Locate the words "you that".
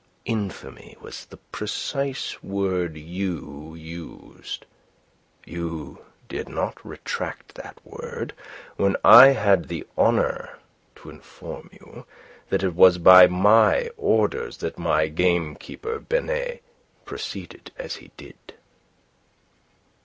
11.71-12.63